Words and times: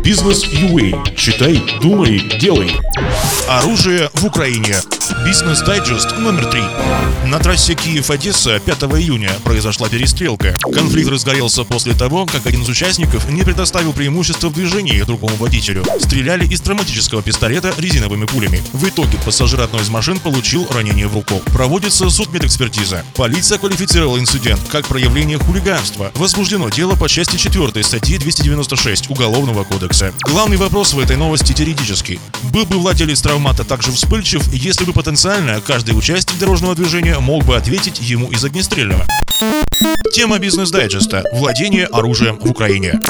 Бизнес 0.00 0.44
UA. 0.44 1.04
Читай, 1.16 1.60
думай, 1.80 2.20
делай. 2.40 2.70
Оружие 3.48 4.08
в 4.14 4.24
Украине. 4.24 4.76
Бизнес-дайджест 5.24 6.16
номер 6.18 6.46
три. 6.46 6.62
На 7.26 7.38
трассе 7.38 7.74
Киев-Одесса 7.74 8.60
5 8.60 8.82
июня 8.82 9.30
произошла 9.44 9.88
перестрелка. 9.88 10.56
Конфликт 10.72 11.10
разгорелся 11.10 11.64
после 11.64 11.94
того, 11.94 12.26
как 12.26 12.46
один 12.46 12.62
из 12.62 12.68
участников 12.68 13.28
не 13.28 13.42
предоставил 13.42 13.92
преимущество 13.92 14.48
в 14.48 14.54
движении 14.54 15.00
другому 15.02 15.36
водителю. 15.36 15.84
Стреляли 15.98 16.46
из 16.46 16.60
травматического 16.60 17.22
пистолета 17.22 17.72
резиновыми 17.78 18.26
пулями. 18.26 18.62
В 18.72 18.88
итоге 18.88 19.18
пассажир 19.24 19.60
одной 19.60 19.82
из 19.82 19.88
машин 19.88 20.18
получил 20.18 20.66
ранение 20.70 21.08
в 21.08 21.14
руку. 21.14 21.40
Проводится 21.46 22.08
судмедэкспертиза. 22.10 23.04
Полиция 23.14 23.58
квалифицировала 23.58 24.18
инцидент 24.18 24.60
как 24.70 24.86
проявление 24.86 25.38
хулиганства. 25.38 26.10
Возбуждено 26.14 26.68
дело 26.68 26.94
по 26.94 27.08
части 27.08 27.36
4 27.36 27.82
статьи 27.82 28.18
296 28.18 29.10
Уголовного 29.10 29.64
кодекса. 29.64 30.12
Главный 30.20 30.56
вопрос 30.56 30.94
в 30.94 30.98
этой 30.98 31.16
новости 31.16 31.52
теоретический. 31.52 32.20
Был 32.44 32.66
бы 32.66 32.78
владелец 32.78 33.20
травмата 33.32 33.64
также 33.64 33.92
вспыльчив, 33.92 34.46
если 34.52 34.84
бы 34.84 34.92
потенциально 34.92 35.58
каждый 35.62 35.96
участник 35.96 36.38
дорожного 36.38 36.74
движения 36.74 37.18
мог 37.18 37.46
бы 37.46 37.56
ответить 37.56 37.98
ему 37.98 38.30
из 38.30 38.44
огнестрельного. 38.44 39.06
Тема 40.12 40.38
бизнес-дайджеста– 40.38 41.24
владение 41.32 41.86
оружием 41.86 42.38
в 42.38 42.50
Украине. 42.50 43.00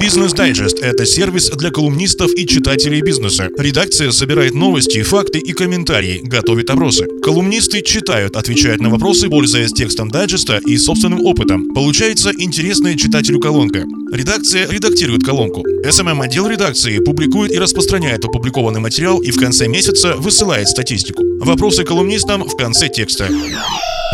Бизнес-дайджест– 0.00 0.78
это 0.82 1.04
сервис 1.04 1.50
для 1.50 1.70
колумнистов 1.70 2.30
и 2.34 2.46
читателей 2.46 3.02
бизнеса. 3.02 3.50
Редакция 3.58 4.10
собирает 4.10 4.54
новости, 4.54 5.02
факты 5.02 5.38
и 5.38 5.52
комментарии, 5.52 6.20
готовит 6.22 6.70
опросы. 6.70 7.06
Колумнисты 7.22 7.82
читают, 7.82 8.36
отвечают 8.36 8.80
на 8.80 8.88
вопросы, 8.88 9.28
пользуясь 9.28 9.72
текстом 9.72 10.10
дайджеста 10.10 10.60
и 10.66 10.76
собственным 10.78 11.24
опытом. 11.24 11.68
Получается 11.74 12.32
интересная 12.36 12.96
читателю 12.96 13.38
колонка. 13.38 13.84
Редакция 14.12 14.68
редактирует 14.68 15.24
колонку. 15.24 15.62
SMM-отдел 15.84 16.48
редакции 16.48 16.98
публикует 16.98 17.52
и 17.52 17.58
распространяет 17.58 18.24
опубликованный 18.24 18.80
материал 18.80 19.18
и 19.20 19.30
в 19.30 19.38
конце 19.38 19.68
месяца 19.68 20.14
высылает 20.16 20.68
статистику. 20.68 21.22
Вопросы 21.40 21.84
колумнистам 21.84 22.44
в 22.44 22.56
конце 22.56 22.88
текста. 22.88 23.28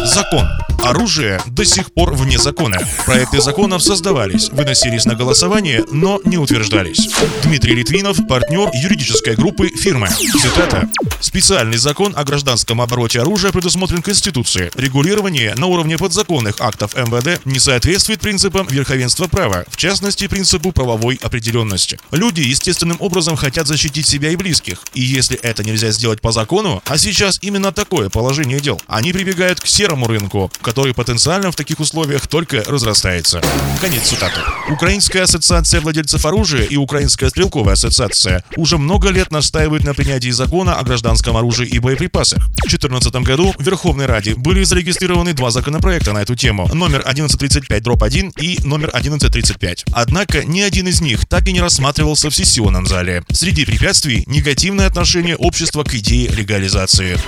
Закон. 0.05 0.47
Оружие 0.85 1.41
до 1.47 1.65
сих 1.65 1.93
пор 1.93 2.13
вне 2.15 2.39
закона. 2.39 2.79
Проекты 3.07 3.41
законов 3.41 3.83
создавались, 3.83 4.49
выносились 4.51 5.05
на 5.05 5.15
голосование, 5.15 5.85
но 5.91 6.21
не 6.25 6.39
утверждались. 6.39 7.09
Дмитрий 7.45 7.75
Литвинов, 7.75 8.19
партнер 8.29 8.69
юридической 8.75 9.37
группы 9.37 9.69
фирмы. 9.69 10.09
Цитата. 10.09 10.89
Специальный 11.21 11.79
закон 11.79 12.15
о 12.17 12.25
гражданском 12.25 12.81
обороте 12.81 13.21
оружия 13.21 13.53
предусмотрен 13.53 14.03
Конституцией. 14.03 14.71
Регулирование 14.75 15.55
на 15.57 15.67
уровне 15.67 15.97
подзаконных 15.97 16.57
актов 16.61 16.97
МВД 16.97 17.45
не 17.45 17.61
соответствует 17.61 18.21
принципам 18.21 18.67
верховенства 18.67 19.29
права, 19.29 19.65
в 19.69 19.77
частности 19.77 20.27
принципу 20.27 20.73
правовой 20.73 21.19
определенности. 21.23 22.01
Люди 22.11 22.41
естественным 22.41 22.97
образом 22.99 23.37
хотят 23.37 23.69
защитить 23.69 24.07
себя 24.07 24.31
и 24.31 24.37
близких, 24.37 24.79
и 24.95 25.01
если 25.01 25.39
это 25.39 25.63
нельзя 25.63 25.93
сделать 25.93 26.21
по 26.21 26.33
закону, 26.33 26.83
а 26.87 26.99
сейчас 26.99 27.39
именно 27.41 27.71
такое 27.71 28.09
положение 28.09 28.59
дел, 28.59 28.81
они 28.89 29.13
прибегают 29.13 29.61
к 29.61 29.67
серому 29.67 30.09
рынку, 30.09 30.51
который 30.73 30.95
потенциально 30.95 31.53
в 31.53 31.55
таких 31.55 31.81
условиях 31.81 32.27
только 32.27 32.65
разрастается. 32.67 33.43
Конец 33.79 34.05
цитаты. 34.05 34.41
Украинская 34.71 35.25
ассоциация 35.25 35.83
владельцев 35.83 36.25
оружия 36.25 36.63
и 36.63 36.77
Украинская 36.77 37.29
стрелковая 37.29 37.75
ассоциация 37.75 38.43
уже 38.57 38.79
много 38.79 39.11
лет 39.11 39.31
настаивают 39.31 39.85
на 39.85 39.93
принятии 39.93 40.31
закона 40.31 40.77
о 40.79 40.83
гражданском 40.83 41.37
оружии 41.37 41.69
и 41.69 41.79
боеприпасах. 41.79 42.39
В 42.39 42.69
2014 42.69 43.15
году 43.17 43.55
в 43.59 43.63
Верховной 43.63 44.07
Раде 44.07 44.35
были 44.35 44.65
зарегистрированы 44.65 45.35
два 45.35 45.51
законопроекта 45.51 46.15
на 46.15 46.23
эту 46.23 46.37
тему, 46.37 46.67
номер 46.73 47.05
1135-1 47.07 48.41
и 48.41 48.59
номер 48.67 48.89
1135. 48.95 49.85
Однако 49.93 50.43
ни 50.43 50.63
один 50.63 50.89
из 50.89 51.03
них 51.03 51.27
так 51.27 51.49
и 51.49 51.53
не 51.53 51.61
рассматривался 51.61 52.31
в 52.31 52.35
сессионном 52.35 52.87
зале. 52.87 53.25
Среди 53.31 53.67
препятствий– 53.67 54.25
негативное 54.27 54.87
отношение 54.87 55.37
общества 55.37 55.85
к 55.85 55.95
идее 55.95 56.29
легализации. 56.29 57.19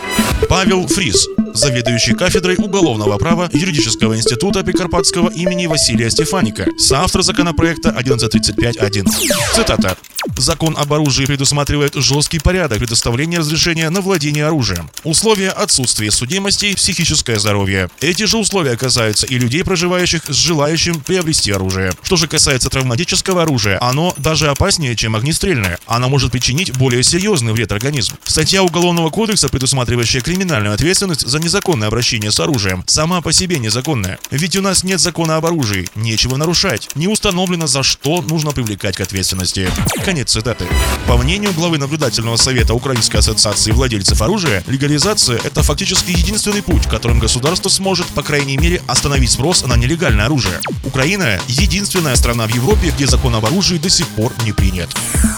Павел 0.49 0.87
Фрис, 0.87 1.29
заведующий 1.53 2.15
кафедрой 2.15 2.57
уголовного 2.57 3.19
права 3.19 3.34
Юридического 3.53 4.17
института 4.17 4.63
Прикарпатского 4.63 5.31
имени 5.31 5.67
Василия 5.67 6.11
Стефаника, 6.11 6.67
соавтор 6.79 7.23
законопроекта 7.23 7.91
1135.1. 7.91 9.07
Цитата. 9.55 9.97
Закон 10.37 10.77
об 10.77 10.93
оружии 10.93 11.27
предусматривает 11.27 11.95
жесткий 11.95 12.39
порядок 12.39 12.79
предоставления 12.79 13.39
разрешения 13.39 13.91
на 13.91 14.01
владение 14.01 14.47
оружием. 14.47 14.91
Условия 15.05 15.51
отсутствия 15.51 16.11
судимости, 16.11 16.75
психическое 16.75 17.39
здоровье. 17.39 17.89
Эти 18.01 18.25
же 18.25 18.39
условия 18.39 18.77
касаются 18.77 19.27
и 19.27 19.39
людей, 19.39 19.63
проживающих 19.65 20.23
с 20.27 20.35
желающим 20.35 21.01
приобрести 21.01 21.53
оружие. 21.53 21.93
Что 22.03 22.17
же 22.17 22.27
касается 22.27 22.71
травматического 22.71 23.43
оружия, 23.43 23.79
оно 23.81 24.15
даже 24.17 24.49
опаснее, 24.49 24.97
чем 24.97 25.15
огнестрельное. 25.15 25.79
Оно 25.87 26.09
может 26.09 26.33
причинить 26.33 26.77
более 26.77 27.03
серьезный 27.03 27.53
вред 27.53 27.73
организму. 27.73 28.17
Статья 28.25 28.63
Уголовного 28.63 29.11
кодекса, 29.11 29.49
предусматривающая 29.49 30.21
криминальную 30.21 30.75
ответственность 30.75 31.27
за 31.27 31.39
незаконное 31.39 31.89
обращение 31.89 32.33
с 32.33 32.41
оружием, 32.41 32.83
сама 32.87 33.21
по 33.25 33.33
себе 33.33 33.59
незаконная. 33.59 34.19
Ведь 34.31 34.55
у 34.55 34.61
нас 34.61 34.85
нет 34.85 35.01
закона 35.01 35.37
об 35.37 35.47
оружии, 35.47 35.89
нечего 35.95 36.37
нарушать. 36.37 36.91
Не 36.95 37.09
установлено, 37.09 37.67
за 37.67 37.83
что 37.83 38.21
нужно 38.21 38.53
привлекать 38.53 38.97
к 38.97 39.01
ответственности. 39.01 39.71
Конец 40.05 40.31
цитаты. 40.31 40.67
По 41.09 41.17
мнению 41.17 41.55
главы 41.55 41.79
наблюдательного 41.79 42.37
совета 42.37 42.75
Украинской 42.75 43.17
ассоциации 43.17 43.73
владельцев 43.73 44.21
оружия, 44.21 44.63
легализация– 44.67 45.41
это 45.45 45.63
фактически 45.63 46.11
единственный 46.11 46.63
путь, 46.63 46.87
которым 46.87 47.19
государство 47.19 47.71
сможет, 47.71 48.07
по 48.09 48.23
крайней 48.23 48.59
мере, 48.59 48.83
остановить 48.87 49.31
спрос 49.31 49.65
на 49.65 49.75
нелегальное 49.75 50.27
оружие. 50.27 50.61
Украина– 50.85 51.41
единственная 51.49 52.17
страна 52.17 52.47
в 52.47 52.55
Европе, 52.55 52.93
где 52.95 53.07
закон 53.07 53.35
об 53.35 53.47
оружии 53.47 53.79
до 53.79 53.89
сих 53.89 54.07
пор 54.09 54.35
не 54.45 54.53
принят. 54.53 54.95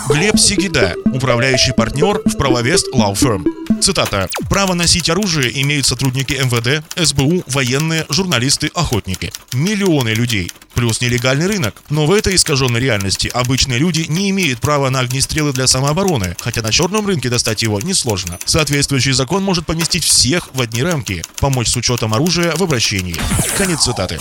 Глеб 0.09 0.41
Сигида, 0.41 0.97
управляющий 1.07 1.73
партнер 1.73 2.21
в 2.25 2.37
правовест 2.37 2.89
Law 2.93 3.15
Firm. 3.15 3.56
Цитата. 3.81 4.29
«Право 4.49 4.75
носить 4.75 5.11
оружие 5.11 5.63
имеют 5.63 5.87
сотрудники 5.87 6.33
МВД, 6.33 6.85
СБУ, 6.97 7.45
военные, 7.47 8.07
журналисты, 8.09 8.71
охотники. 8.75 9.33
Миллионы 9.53 10.11
людей 10.11 10.51
плюс 10.77 11.01
нелегальный 11.01 11.47
рынок. 11.47 11.83
Но 11.91 12.07
в 12.07 12.13
этой 12.13 12.37
искаженной 12.37 12.79
реальности 12.79 13.29
обычные 13.33 13.79
люди 13.79 14.05
не 14.09 14.31
имеют 14.31 14.61
права 14.61 14.91
на 14.91 15.01
огнестрелы 15.01 15.53
для 15.53 15.67
самообороны, 15.67 16.37
хотя 16.39 16.63
на 16.63 16.71
черном 16.71 17.07
рынке 17.07 17.31
достать 17.31 17.63
его 17.63 17.81
несложно. 17.81 18.39
Соответствующий 18.45 19.13
закон 19.13 19.43
может 19.43 19.67
поместить 19.67 20.05
всех 20.05 20.51
в 20.55 20.61
одни 20.61 20.83
рамки, 20.83 21.25
помочь 21.41 21.69
с 21.69 21.77
учетом 21.77 22.15
оружия 22.15 22.55
в 22.55 22.63
обращении. 22.63 23.17
Конец 23.57 23.85
цитаты. 23.85 24.21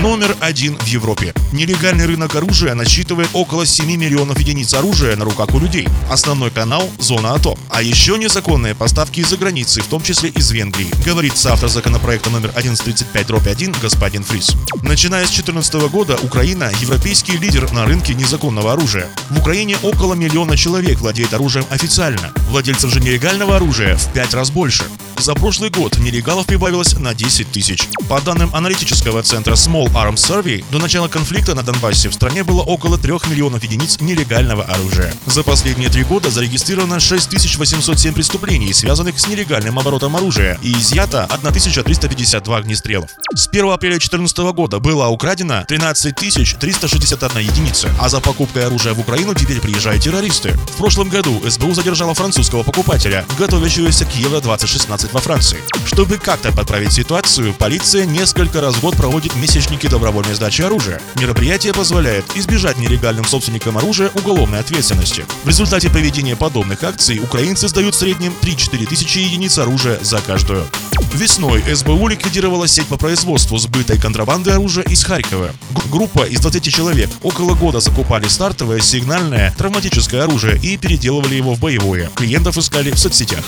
Номер 0.00 0.36
один 0.40 0.76
в 0.76 0.86
Европе. 0.86 1.34
Нелегальный 1.52 2.06
рынок 2.06 2.34
оружия 2.36 2.74
насчитывает 2.74 3.28
около 3.32 3.66
7 3.66 3.96
миллионов 3.96 4.38
единиц 4.38 4.74
оружия 4.74 5.16
на 5.16 5.24
руках 5.24 5.52
у 5.52 5.58
людей. 5.58 5.88
Основной 6.08 6.50
канал– 6.52 6.88
зона 7.00 7.34
АТО. 7.34 7.58
А 7.70 7.82
еще 7.82 8.16
незаконные 8.18 8.76
поставки 8.76 9.20
из-за 9.20 9.36
границы, 9.36 9.80
в 9.80 9.86
том 9.86 10.02
числе 10.02 10.30
из 10.30 10.50
Венгрии, 10.52 10.88
говорит 11.04 11.36
соавтор 11.36 11.68
законопроекта 11.68 12.30
номер 12.30 12.52
1135-1 12.54 13.76
господин 13.82 14.22
Фрис. 14.22 14.52
Начиная 14.82 15.24
с 15.24 15.30
2014 15.30 15.87
года 15.88 16.16
Украина– 16.22 16.70
европейский 16.80 17.36
лидер 17.36 17.70
на 17.72 17.84
рынке 17.84 18.14
незаконного 18.14 18.72
оружия. 18.72 19.08
В 19.30 19.38
Украине 19.38 19.76
около 19.82 20.14
миллиона 20.14 20.56
человек 20.56 20.98
владеет 21.00 21.34
оружием 21.34 21.66
официально. 21.70 22.32
Владельцев 22.50 22.92
же 22.92 23.00
нелегального 23.00 23.56
оружия 23.56 23.96
в 23.96 24.12
пять 24.12 24.34
раз 24.34 24.50
больше. 24.50 24.84
За 25.18 25.34
прошлый 25.34 25.70
год 25.70 25.98
нелегалов 25.98 26.46
прибавилось 26.46 26.94
на 26.94 27.12
10 27.12 27.50
тысяч. 27.50 27.88
По 28.08 28.20
данным 28.20 28.54
аналитического 28.54 29.22
центра 29.22 29.54
Small 29.54 29.92
Arms 29.92 30.14
Survey, 30.14 30.64
до 30.70 30.78
начала 30.78 31.08
конфликта 31.08 31.56
на 31.56 31.64
Донбассе 31.64 32.08
в 32.08 32.14
стране 32.14 32.44
было 32.44 32.62
около 32.62 32.98
3 32.98 33.12
миллионов 33.28 33.64
единиц 33.64 34.00
нелегального 34.00 34.62
оружия. 34.62 35.12
За 35.26 35.42
последние 35.42 35.90
три 35.90 36.04
года 36.04 36.30
зарегистрировано 36.30 37.00
6807 37.00 38.14
преступлений, 38.14 38.72
связанных 38.72 39.18
с 39.18 39.26
нелегальным 39.26 39.78
оборотом 39.78 40.14
оружия, 40.14 40.56
и 40.62 40.72
изъято 40.72 41.24
1352 41.24 42.56
огнестрелов. 42.56 43.10
С 43.34 43.48
1 43.48 43.70
апреля 43.70 43.94
2014 43.94 44.38
года 44.54 44.78
было 44.78 45.08
украдено 45.08 45.64
13 45.66 45.77
361 45.78 47.38
единица, 47.38 47.90
а 48.00 48.08
за 48.08 48.20
покупкой 48.20 48.66
оружия 48.66 48.94
в 48.94 49.00
Украину 49.00 49.34
теперь 49.34 49.60
приезжают 49.60 50.02
террористы. 50.02 50.50
В 50.74 50.76
прошлом 50.76 51.08
году 51.08 51.40
СБУ 51.48 51.74
задержала 51.74 52.14
французского 52.14 52.62
покупателя, 52.62 53.24
готовящегося 53.38 54.04
к 54.04 54.14
Евро-2016 54.14 55.10
во 55.12 55.20
Франции. 55.20 55.58
Чтобы 55.86 56.18
как-то 56.18 56.52
подправить 56.52 56.92
ситуацию, 56.92 57.54
полиция 57.54 58.06
несколько 58.06 58.60
раз 58.60 58.76
в 58.76 58.80
год 58.80 58.96
проводит 58.96 59.34
месячники 59.36 59.86
добровольной 59.86 60.34
сдачи 60.34 60.62
оружия. 60.62 61.00
Мероприятие 61.16 61.72
позволяет 61.72 62.24
избежать 62.36 62.78
нелегальным 62.78 63.24
собственникам 63.24 63.78
оружия 63.78 64.10
уголовной 64.14 64.60
ответственности. 64.60 65.24
В 65.44 65.48
результате 65.48 65.90
проведения 65.90 66.36
подобных 66.36 66.84
акций 66.84 67.20
украинцы 67.20 67.68
сдают 67.68 67.94
в 67.94 67.98
среднем 67.98 68.34
3-4 68.42 68.86
тысячи 68.86 69.18
единиц 69.18 69.58
оружия 69.58 69.98
за 70.02 70.20
каждую. 70.20 70.66
Весной 71.14 71.64
СБУ 71.74 72.08
ликвидировала 72.08 72.68
сеть 72.68 72.86
по 72.86 72.96
производству 72.96 73.56
сбыта 73.58 73.98
контрабанды 73.98 74.50
оружия 74.50 74.84
из 74.84 75.04
Харькова. 75.04 75.52
Группа 75.90 76.22
из 76.22 76.40
20 76.40 76.72
человек 76.72 77.10
около 77.22 77.54
года 77.54 77.80
закупали 77.80 78.28
стартовое 78.28 78.80
сигнальное 78.80 79.54
травматическое 79.56 80.24
оружие 80.24 80.58
и 80.62 80.76
переделывали 80.76 81.34
его 81.34 81.54
в 81.54 81.60
боевое. 81.60 82.10
Клиентов 82.14 82.58
искали 82.58 82.90
в 82.90 82.98
соцсетях. 82.98 83.44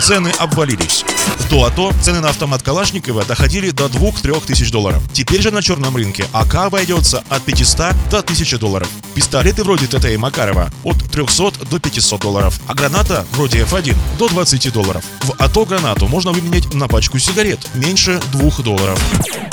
Цены 0.00 0.32
обвалились. 0.38 1.04
До 1.50 1.64
АТО 1.64 1.92
цены 2.02 2.20
на 2.20 2.28
автомат 2.28 2.62
Калашникова 2.62 3.24
доходили 3.24 3.70
до 3.70 3.86
2-3 3.86 4.46
тысяч 4.46 4.70
долларов. 4.70 5.02
Теперь 5.12 5.42
же 5.42 5.50
на 5.50 5.62
черном 5.62 5.96
рынке 5.96 6.26
АК 6.32 6.54
обойдется 6.66 7.24
от 7.28 7.42
500 7.42 7.94
до 8.10 8.18
1000 8.18 8.58
долларов. 8.58 8.88
Пистолеты 9.14 9.64
вроде 9.64 9.86
ТТ 9.86 10.06
и 10.06 10.16
Макарова 10.16 10.70
от 10.84 10.96
300 11.10 11.66
до 11.70 11.78
500 11.78 12.20
долларов, 12.20 12.60
а 12.66 12.74
граната 12.74 13.26
вроде 13.32 13.62
F1 13.62 13.96
до 14.18 14.28
20 14.28 14.72
долларов. 14.72 15.04
В 15.22 15.32
АТО 15.38 15.64
гранату 15.64 16.06
можно 16.08 16.32
выменять 16.32 16.72
на 16.74 16.88
пачку 16.88 17.18
сигарет 17.18 17.68
меньше 17.74 18.20
2 18.32 18.62
долларов 18.62 19.00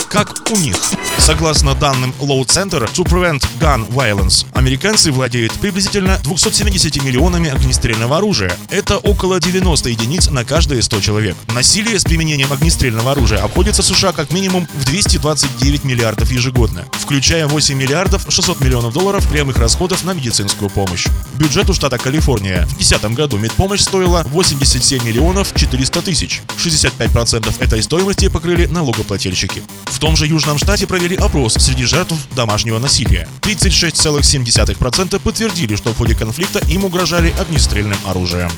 как 0.09 0.49
у 0.51 0.57
них. 0.57 0.75
Согласно 1.17 1.75
данным 1.75 2.06
Law 2.19 2.45
Center 2.45 2.87
to 2.93 3.03
Prevent 3.03 3.45
Gun 3.59 3.87
Violence, 3.89 4.45
американцы 4.53 5.11
владеют 5.11 5.53
приблизительно 5.53 6.19
270 6.23 7.03
миллионами 7.03 7.49
огнестрельного 7.49 8.17
оружия. 8.17 8.55
Это 8.69 8.97
около 8.97 9.39
90 9.39 9.89
единиц 9.89 10.29
на 10.29 10.45
каждые 10.45 10.81
100 10.81 11.01
человек. 11.01 11.35
Насилие 11.53 11.99
с 11.99 12.03
применением 12.03 12.51
огнестрельного 12.51 13.11
оружия 13.11 13.43
обходится 13.43 13.83
США 13.83 14.11
как 14.11 14.31
минимум 14.31 14.67
в 14.73 14.85
229 14.85 15.83
миллиардов 15.83 16.31
ежегодно, 16.31 16.85
включая 16.93 17.47
8 17.47 17.75
миллиардов 17.75 18.25
600 18.29 18.61
миллионов 18.61 18.93
долларов 18.93 19.27
прямых 19.27 19.57
расходов 19.57 20.03
на 20.03 20.13
медицинскую 20.13 20.69
помощь. 20.69 21.07
Бюджету 21.35 21.73
штата 21.73 21.97
Калифорния 21.97 22.65
в 22.65 22.77
2010 22.77 23.11
году 23.15 23.37
медпомощь 23.37 23.81
стоила 23.81 24.23
87 24.27 25.03
миллионов 25.03 25.53
400 25.55 26.01
тысяч. 26.01 26.41
65% 26.57 27.53
этой 27.59 27.83
стоимости 27.83 28.27
покрыли 28.27 28.65
налогоплательщики. 28.65 29.63
В 29.85 29.99
том 29.99 30.15
же 30.15 30.27
Южном 30.27 30.59
штате 30.59 30.85
провели 30.85 31.15
опрос 31.15 31.53
среди 31.53 31.83
жертв 31.83 31.96
домашнего 32.35 32.79
насилия. 32.79 33.27
36,7% 33.41 35.19
подтвердили, 35.19 35.75
что 35.75 35.91
в 35.91 35.97
ходе 35.97 36.15
конфликта 36.15 36.59
им 36.67 36.85
угрожали 36.85 37.33
огнестрельным 37.39 37.97
оружием. 38.05 38.49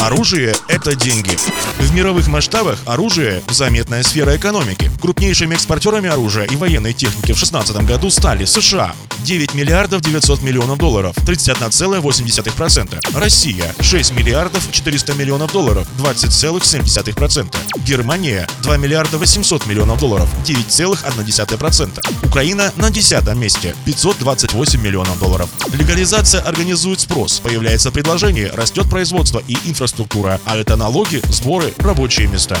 Оружие– 0.00 0.54
это 0.68 0.94
деньги. 0.94 1.36
В 1.78 1.94
мировых 1.94 2.28
масштабах 2.28 2.78
оружие– 2.86 3.42
заметная 3.50 4.02
сфера 4.02 4.36
экономики. 4.36 4.90
Крупнейшими 5.00 5.54
экспортерами 5.54 6.08
оружия 6.08 6.44
и 6.44 6.56
военной 6.56 6.92
техники 6.92 7.32
в 7.32 7.38
2016 7.38 7.76
году 7.84 8.10
стали 8.10 8.44
США 8.44 8.94
9 9.24 9.54
миллиардов 9.54 10.02
900 10.02 10.42
миллионов 10.42 10.78
долларов, 10.78 11.16
31,8%. 11.18 13.18
Россия 13.18 13.74
6 13.80 14.12
миллиардов 14.12 14.70
400 14.70 15.14
миллионов 15.14 15.52
долларов, 15.52 15.86
20,7%. 15.98 17.56
Германия 17.84 18.46
2 18.62 18.76
миллиарда 18.76 19.18
800 19.18 19.66
миллионов 19.66 19.98
долларов, 19.98 20.28
9,1%. 20.44 22.26
Украина 22.26 22.72
на 22.76 22.90
10 22.90 23.34
месте 23.34 23.74
528 23.84 24.80
миллионов 24.80 25.18
долларов. 25.18 25.50
Легализация 25.72 26.40
организует 26.40 27.00
спрос, 27.00 27.40
появляется 27.40 27.90
предложение, 27.90 28.50
растет 28.50 28.88
производство 28.88 29.42
и 29.46 29.56
инфраструктура, 29.64 30.40
а 30.44 30.56
это 30.56 30.76
налоги, 30.76 31.20
сборы, 31.30 31.72
рабочие 31.78 32.28
места. 32.28 32.58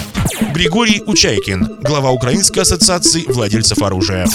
Григорий 0.52 1.02
Учайкин, 1.06 1.78
глава 1.82 2.10
Украинской 2.10 2.60
ассоциации 2.60 3.24
владельцев 3.28 3.80
оружия. 3.82 4.26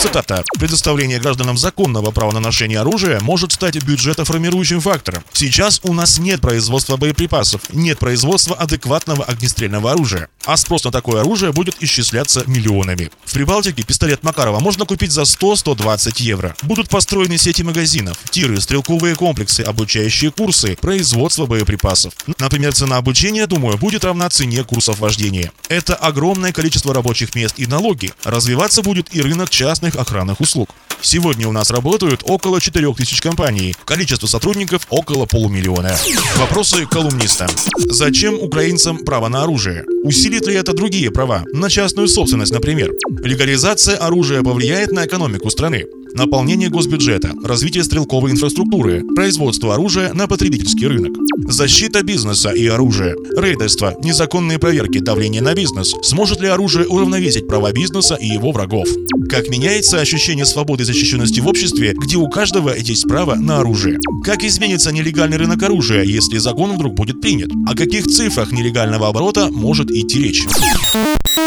Цитата. 0.00 0.44
«Предоставление 0.58 1.18
гражданам 1.18 1.56
законного 1.70 2.10
права 2.10 2.32
на 2.32 2.40
ношение 2.40 2.80
оружия 2.80 3.20
может 3.20 3.52
стать 3.52 3.80
бюджетоформирующим 3.84 4.80
фактором. 4.80 5.22
Сейчас 5.32 5.80
у 5.84 5.92
нас 5.92 6.18
нет 6.18 6.40
производства 6.40 6.96
боеприпасов, 6.96 7.60
нет 7.72 8.00
производства 8.00 8.56
адекватного 8.56 9.24
огнестрельного 9.24 9.92
оружия, 9.92 10.28
а 10.44 10.56
спрос 10.56 10.82
на 10.82 10.90
такое 10.90 11.20
оружие 11.20 11.52
будет 11.52 11.76
исчисляться 11.80 12.42
миллионами. 12.48 13.12
В 13.24 13.32
Прибалтике 13.32 13.84
пистолет 13.84 14.24
Макарова 14.24 14.58
можно 14.58 14.84
купить 14.84 15.12
за 15.12 15.22
100-120 15.22 16.20
евро. 16.22 16.56
Будут 16.62 16.88
построены 16.88 17.38
сети 17.38 17.62
магазинов, 17.62 18.18
тиры, 18.30 18.60
стрелковые 18.60 19.14
комплексы, 19.14 19.60
обучающие 19.60 20.32
курсы, 20.32 20.76
производство 20.80 21.46
боеприпасов. 21.46 22.14
Например, 22.38 22.72
цена 22.72 22.96
обучения, 22.96 23.46
думаю, 23.46 23.78
будет 23.78 24.04
равна 24.04 24.28
цене 24.28 24.64
курсов 24.64 24.98
вождения. 24.98 25.52
Это 25.68 25.94
огромное 25.94 26.52
количество 26.52 26.92
рабочих 26.92 27.36
мест 27.36 27.54
и 27.58 27.66
налоги. 27.66 28.12
Развиваться 28.24 28.82
будет 28.82 29.14
и 29.14 29.22
рынок 29.22 29.50
частных 29.50 29.94
охранных 29.94 30.40
услуг. 30.40 30.70
Сегодня 31.02 31.48
у 31.48 31.52
нас 31.60 31.70
работают 31.70 32.22
около 32.24 32.58
4000 32.58 33.20
компаний. 33.20 33.74
Количество 33.84 34.26
сотрудников 34.26 34.86
около 34.88 35.26
полумиллиона. 35.26 35.94
Вопросы 36.38 36.86
колумниста. 36.86 37.48
Зачем 37.76 38.34
украинцам 38.40 39.04
право 39.04 39.28
на 39.28 39.42
оружие? 39.42 39.84
Усилит 40.02 40.46
ли 40.46 40.54
это 40.54 40.72
другие 40.72 41.10
права? 41.10 41.44
На 41.52 41.68
частную 41.68 42.08
собственность, 42.08 42.52
например. 42.52 42.92
Легализация 43.22 43.98
оружия 43.98 44.42
повлияет 44.42 44.92
на 44.92 45.04
экономику 45.04 45.50
страны 45.50 45.84
наполнение 46.14 46.68
госбюджета, 46.68 47.32
развитие 47.44 47.84
стрелковой 47.84 48.32
инфраструктуры, 48.32 49.02
производство 49.14 49.74
оружия 49.74 50.12
на 50.12 50.26
потребительский 50.26 50.86
рынок, 50.86 51.12
защита 51.48 52.02
бизнеса 52.02 52.50
и 52.50 52.66
оружия, 52.66 53.14
рейдерство, 53.36 53.94
незаконные 54.02 54.58
проверки, 54.58 54.98
давление 54.98 55.42
на 55.42 55.54
бизнес. 55.54 55.94
Сможет 56.02 56.40
ли 56.40 56.48
оружие 56.48 56.86
уравновесить 56.86 57.46
права 57.48 57.72
бизнеса 57.72 58.16
и 58.20 58.26
его 58.26 58.52
врагов? 58.52 58.88
Как 59.28 59.48
меняется 59.48 60.00
ощущение 60.00 60.44
свободы 60.44 60.82
и 60.82 60.86
защищенности 60.86 61.40
в 61.40 61.46
обществе, 61.46 61.94
где 61.96 62.16
у 62.16 62.28
каждого 62.28 62.74
есть 62.76 63.06
право 63.06 63.34
на 63.34 63.60
оружие? 63.60 63.98
Как 64.24 64.44
изменится 64.44 64.92
нелегальный 64.92 65.36
рынок 65.36 65.62
оружия, 65.62 66.02
если 66.02 66.38
закон 66.38 66.72
вдруг 66.72 66.94
будет 66.94 67.20
принят? 67.20 67.50
О 67.68 67.76
каких 67.76 68.06
цифрах 68.06 68.52
нелегального 68.52 69.08
оборота 69.08 69.48
может 69.50 69.90
идти 69.90 70.22
речь? 70.22 70.44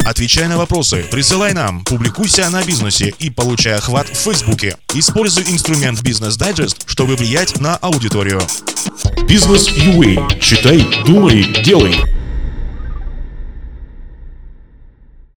Отвечай 0.06 0.48
на 0.48 0.58
вопросы, 0.58 1.06
присылай 1.10 1.54
нам, 1.54 1.84
публикуйся 1.86 2.50
на 2.50 2.64
бизнесе 2.64 3.14
и 3.20 3.30
получай 3.30 3.76
охват 3.76 4.08
в 4.10 4.16
Фейсбуке. 4.16 4.76
Используй 4.94 5.44
инструмент 5.46 6.00
Business 6.02 6.38
Digest, 6.38 6.84
чтобы 6.88 7.16
влиять 7.16 7.60
на 7.62 7.78
аудиторию. 7.78 8.42
Бизнес 9.28 9.70
UA. 9.70 10.40
Читай, 10.40 10.86
думай, 11.06 11.44
делай. 11.64 12.23